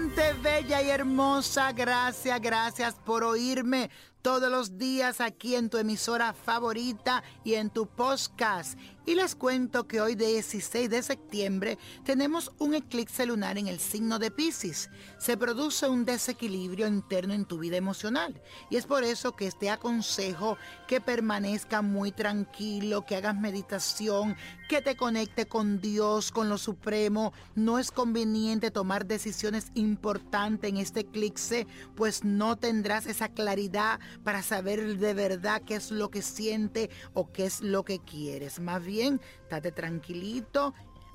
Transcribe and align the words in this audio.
gente 0.00 0.32
bella 0.42 0.80
y 0.80 0.88
hermosa, 0.88 1.72
gracias, 1.72 2.40
gracias 2.40 2.94
por 2.94 3.22
oírme 3.22 3.90
todos 4.22 4.50
los 4.50 4.78
días 4.78 5.20
aquí 5.20 5.54
en 5.54 5.68
tu 5.68 5.76
emisora 5.76 6.32
favorita 6.32 7.22
y 7.44 7.54
en 7.54 7.68
tu 7.70 7.86
podcast. 7.86 8.78
Y 9.04 9.14
les 9.14 9.34
cuento 9.34 9.86
que 9.86 10.00
hoy 10.00 10.14
16 10.14 10.88
de 10.88 11.02
septiembre 11.02 11.78
tenemos 12.04 12.52
un 12.58 12.74
eclipse 12.74 13.26
lunar 13.26 13.58
en 13.58 13.66
el 13.66 13.78
signo 13.78 14.18
de 14.18 14.30
Pisces. 14.30 14.90
Se 15.18 15.36
produce 15.36 15.88
un 15.88 16.04
desequilibrio 16.04 16.86
interno 16.86 17.34
en 17.34 17.44
tu 17.44 17.58
vida 17.58 17.76
emocional 17.76 18.40
y 18.70 18.76
es 18.76 18.86
por 18.86 19.04
eso 19.04 19.32
que 19.36 19.50
te 19.50 19.70
aconsejo 19.70 20.56
que 20.86 21.00
permanezca 21.00 21.82
muy 21.82 22.12
tranquilo, 22.12 23.04
que 23.04 23.16
hagas 23.16 23.36
meditación, 23.36 24.36
que 24.70 24.80
te 24.80 24.94
conecte 24.94 25.46
con 25.46 25.80
Dios, 25.80 26.30
con 26.30 26.48
lo 26.48 26.56
supremo. 26.56 27.32
No 27.56 27.80
es 27.80 27.90
conveniente 27.90 28.70
tomar 28.70 29.04
decisiones 29.04 29.72
importantes 29.74 30.70
en 30.70 30.76
este 30.76 31.00
eclipse, 31.00 31.66
pues 31.96 32.22
no 32.22 32.54
tendrás 32.54 33.06
esa 33.06 33.30
claridad 33.30 33.98
para 34.22 34.44
saber 34.44 34.98
de 34.98 35.12
verdad 35.12 35.62
qué 35.66 35.74
es 35.74 35.90
lo 35.90 36.12
que 36.12 36.22
siente 36.22 36.88
o 37.14 37.32
qué 37.32 37.46
es 37.46 37.62
lo 37.62 37.84
que 37.84 37.98
quieres. 37.98 38.60
Más 38.60 38.84
bien, 38.84 39.20
date 39.50 39.72
tranquilito 39.72 40.72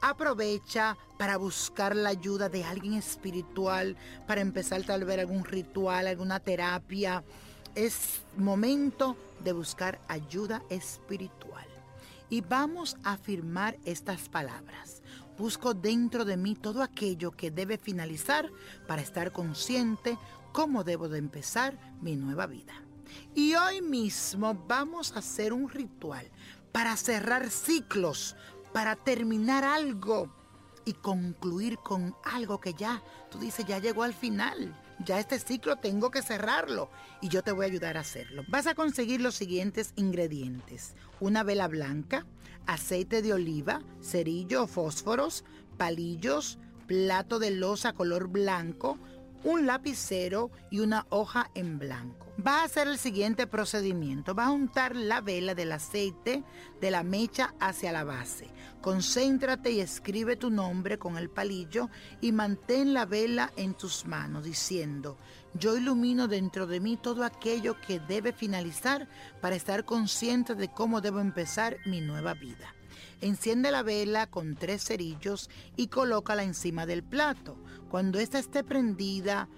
Aprovecha 0.00 0.96
para 1.16 1.36
buscar 1.36 1.94
la 1.94 2.10
ayuda 2.10 2.48
de 2.48 2.64
alguien 2.64 2.94
espiritual, 2.94 3.96
para 4.26 4.40
empezar 4.40 4.82
tal 4.82 5.04
vez 5.04 5.20
algún 5.20 5.44
ritual, 5.44 6.08
alguna 6.08 6.40
terapia. 6.40 7.24
Es 7.76 8.22
momento 8.36 9.16
de 9.42 9.52
buscar 9.52 10.00
ayuda 10.08 10.62
espiritual. 10.68 11.66
Y 12.28 12.40
vamos 12.40 12.96
a 13.04 13.12
afirmar 13.12 13.78
estas 13.84 14.28
palabras. 14.28 15.02
Busco 15.38 15.74
dentro 15.74 16.24
de 16.24 16.36
mí 16.36 16.54
todo 16.54 16.82
aquello 16.82 17.30
que 17.30 17.50
debe 17.50 17.78
finalizar 17.78 18.50
para 18.86 19.02
estar 19.02 19.32
consciente 19.32 20.18
cómo 20.52 20.82
debo 20.82 21.08
de 21.08 21.18
empezar 21.18 21.78
mi 22.00 22.16
nueva 22.16 22.46
vida. 22.46 22.72
Y 23.34 23.54
hoy 23.54 23.82
mismo 23.82 24.54
vamos 24.66 25.12
a 25.12 25.18
hacer 25.18 25.52
un 25.52 25.68
ritual 25.68 26.30
para 26.72 26.96
cerrar 26.96 27.50
ciclos, 27.50 28.36
para 28.72 28.96
terminar 28.96 29.64
algo 29.64 30.34
y 30.84 30.94
concluir 30.94 31.78
con 31.78 32.14
algo 32.24 32.60
que 32.60 32.74
ya, 32.74 33.02
tú 33.30 33.38
dices, 33.38 33.66
ya 33.66 33.78
llegó 33.78 34.02
al 34.02 34.14
final. 34.14 34.74
Ya 35.04 35.18
este 35.18 35.38
ciclo 35.38 35.76
tengo 35.76 36.10
que 36.10 36.22
cerrarlo 36.22 36.90
y 37.20 37.28
yo 37.28 37.42
te 37.42 37.52
voy 37.52 37.66
a 37.66 37.68
ayudar 37.68 37.96
a 37.96 38.00
hacerlo. 38.00 38.44
Vas 38.48 38.66
a 38.66 38.74
conseguir 38.74 39.20
los 39.20 39.34
siguientes 39.34 39.92
ingredientes. 39.96 40.94
Una 41.20 41.42
vela 41.42 41.68
blanca, 41.68 42.26
aceite 42.66 43.22
de 43.22 43.34
oliva, 43.34 43.82
cerillo 44.00 44.64
o 44.64 44.66
fósforos, 44.66 45.44
palillos, 45.76 46.58
plato 46.86 47.38
de 47.38 47.50
losa 47.50 47.92
color 47.92 48.28
blanco, 48.28 48.98
un 49.44 49.66
lapicero 49.66 50.50
y 50.70 50.80
una 50.80 51.06
hoja 51.10 51.50
en 51.54 51.78
blanco. 51.78 52.26
Va 52.44 52.60
a 52.60 52.64
hacer 52.64 52.86
el 52.86 52.98
siguiente 52.98 53.46
procedimiento. 53.46 54.34
Va 54.34 54.46
a 54.46 54.50
untar 54.50 54.94
la 54.94 55.20
vela 55.20 55.54
del 55.54 55.72
aceite 55.72 56.44
de 56.80 56.90
la 56.90 57.02
mecha 57.02 57.54
hacia 57.60 57.92
la 57.92 58.04
base. 58.04 58.48
Concéntrate 58.82 59.70
y 59.70 59.80
escribe 59.80 60.36
tu 60.36 60.50
nombre 60.50 60.98
con 60.98 61.16
el 61.16 61.30
palillo 61.30 61.88
y 62.20 62.32
mantén 62.32 62.92
la 62.92 63.06
vela 63.06 63.52
en 63.56 63.74
tus 63.74 64.04
manos 64.04 64.44
diciendo, 64.44 65.18
yo 65.54 65.76
ilumino 65.76 66.28
dentro 66.28 66.66
de 66.66 66.80
mí 66.80 66.96
todo 66.96 67.24
aquello 67.24 67.80
que 67.80 67.98
debe 68.00 68.32
finalizar 68.32 69.08
para 69.40 69.56
estar 69.56 69.84
consciente 69.84 70.54
de 70.54 70.68
cómo 70.68 71.00
debo 71.00 71.20
empezar 71.20 71.78
mi 71.86 72.00
nueva 72.00 72.34
vida. 72.34 72.75
Enciende 73.20 73.70
la 73.70 73.82
vela 73.82 74.26
con 74.26 74.56
tres 74.56 74.84
cerillos 74.84 75.48
y 75.76 75.88
colócala 75.88 76.42
encima 76.42 76.84
del 76.84 77.02
plato. 77.02 77.56
Cuando 77.88 78.18
ésta 78.18 78.38
esté 78.38 78.62
prendida, 78.62 79.48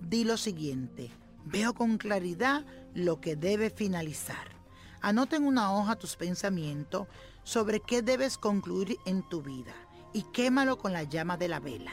di 0.00 0.24
lo 0.24 0.36
siguiente. 0.36 1.10
Veo 1.44 1.74
con 1.74 1.98
claridad 1.98 2.64
lo 2.94 3.20
que 3.20 3.34
debe 3.34 3.70
finalizar. 3.70 4.56
Anota 5.00 5.36
en 5.36 5.44
una 5.44 5.74
hoja 5.74 5.96
tus 5.96 6.16
pensamientos 6.16 7.08
sobre 7.42 7.80
qué 7.80 8.02
debes 8.02 8.36
concluir 8.38 8.96
en 9.06 9.26
tu 9.28 9.42
vida 9.42 9.74
y 10.12 10.22
quémalo 10.32 10.78
con 10.78 10.92
la 10.92 11.04
llama 11.04 11.36
de 11.36 11.48
la 11.48 11.60
vela. 11.60 11.92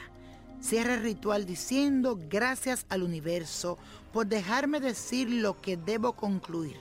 Cierra 0.59 0.95
el 0.95 1.03
ritual 1.03 1.45
diciendo 1.45 2.19
gracias 2.29 2.85
al 2.89 3.03
universo 3.03 3.77
por 4.11 4.27
dejarme 4.27 4.79
decir 4.79 5.29
lo 5.29 5.61
que 5.61 5.77
debo 5.77 6.13
concluir. 6.13 6.77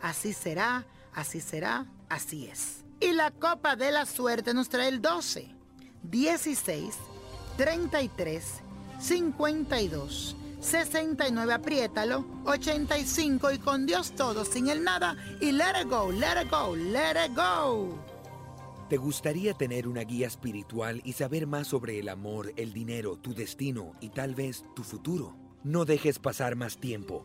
Así 0.00 0.32
será, 0.32 0.86
así 1.12 1.40
será, 1.40 1.86
así 2.08 2.46
es. 2.46 2.85
Y 3.06 3.12
la 3.12 3.30
copa 3.30 3.76
de 3.76 3.92
la 3.92 4.04
suerte 4.04 4.52
nos 4.52 4.68
trae 4.68 4.88
el 4.88 5.00
12, 5.00 5.46
16, 6.02 6.94
33, 7.56 8.44
52, 8.98 10.36
69, 10.58 11.52
apriétalo, 11.52 12.26
85 12.46 13.52
y 13.52 13.58
con 13.58 13.86
Dios 13.86 14.10
todo, 14.16 14.44
sin 14.44 14.68
el 14.68 14.82
nada 14.82 15.16
y 15.40 15.52
let 15.52 15.82
it 15.82 15.88
go, 15.88 16.10
let 16.10 16.42
it 16.42 16.50
go, 16.50 16.74
let 16.74 17.12
it 17.24 17.36
go. 17.36 17.96
¿Te 18.88 18.96
gustaría 18.96 19.54
tener 19.54 19.86
una 19.86 20.00
guía 20.00 20.26
espiritual 20.26 21.00
y 21.04 21.12
saber 21.12 21.46
más 21.46 21.68
sobre 21.68 22.00
el 22.00 22.08
amor, 22.08 22.52
el 22.56 22.72
dinero, 22.72 23.18
tu 23.18 23.34
destino 23.34 23.92
y 24.00 24.08
tal 24.08 24.34
vez 24.34 24.64
tu 24.74 24.82
futuro? 24.82 25.36
No 25.62 25.84
dejes 25.84 26.18
pasar 26.18 26.56
más 26.56 26.78
tiempo. 26.78 27.24